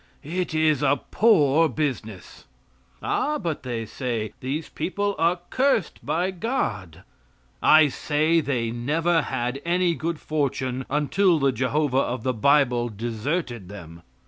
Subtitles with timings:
[0.23, 2.45] It is a poor business.
[3.03, 7.03] "Ah?" but they say, "these people are cursed by God."
[7.61, 13.69] I say they never had any good fortune until the Jehovah of the bible deserted
[13.69, 14.01] them.